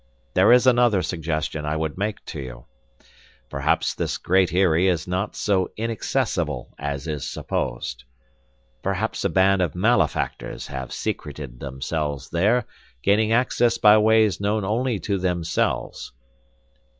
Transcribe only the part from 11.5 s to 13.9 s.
themselves there, gaining access